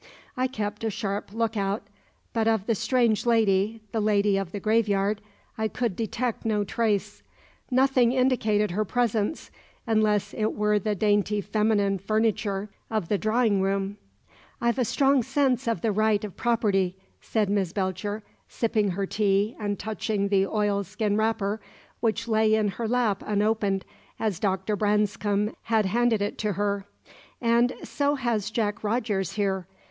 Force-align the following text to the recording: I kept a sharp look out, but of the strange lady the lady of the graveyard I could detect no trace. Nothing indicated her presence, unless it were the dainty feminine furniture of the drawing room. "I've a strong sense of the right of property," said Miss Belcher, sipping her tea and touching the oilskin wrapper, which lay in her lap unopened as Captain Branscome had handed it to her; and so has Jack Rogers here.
I 0.35 0.47
kept 0.47 0.83
a 0.83 0.89
sharp 0.89 1.31
look 1.31 1.55
out, 1.55 1.83
but 2.33 2.47
of 2.47 2.65
the 2.65 2.73
strange 2.73 3.27
lady 3.27 3.81
the 3.91 3.99
lady 3.99 4.35
of 4.35 4.51
the 4.51 4.59
graveyard 4.59 5.21
I 5.59 5.67
could 5.67 5.95
detect 5.95 6.43
no 6.43 6.63
trace. 6.63 7.21
Nothing 7.69 8.11
indicated 8.11 8.71
her 8.71 8.83
presence, 8.83 9.51
unless 9.85 10.33
it 10.33 10.55
were 10.55 10.79
the 10.79 10.95
dainty 10.95 11.39
feminine 11.39 11.99
furniture 11.99 12.71
of 12.89 13.09
the 13.09 13.19
drawing 13.19 13.61
room. 13.61 13.97
"I've 14.59 14.79
a 14.79 14.85
strong 14.85 15.21
sense 15.21 15.67
of 15.67 15.81
the 15.81 15.91
right 15.91 16.23
of 16.23 16.35
property," 16.35 16.97
said 17.21 17.47
Miss 17.47 17.71
Belcher, 17.71 18.23
sipping 18.49 18.89
her 18.89 19.05
tea 19.05 19.55
and 19.59 19.77
touching 19.77 20.29
the 20.29 20.47
oilskin 20.47 21.15
wrapper, 21.15 21.61
which 21.99 22.27
lay 22.27 22.55
in 22.55 22.69
her 22.69 22.87
lap 22.87 23.21
unopened 23.23 23.85
as 24.19 24.39
Captain 24.39 24.75
Branscome 24.75 25.53
had 25.65 25.85
handed 25.85 26.23
it 26.23 26.39
to 26.39 26.53
her; 26.53 26.87
and 27.39 27.73
so 27.83 28.15
has 28.15 28.49
Jack 28.49 28.83
Rogers 28.83 29.33
here. 29.33 29.67